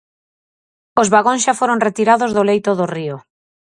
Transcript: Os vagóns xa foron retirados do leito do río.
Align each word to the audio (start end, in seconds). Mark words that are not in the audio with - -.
Os 1.01 1.07
vagóns 1.13 1.43
xa 1.45 1.53
foron 1.59 1.81
retirados 1.87 2.31
do 2.33 2.47
leito 2.49 2.71
do 2.79 2.85
río. 2.95 3.15